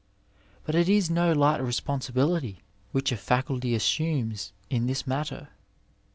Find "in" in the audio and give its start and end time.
4.67-4.87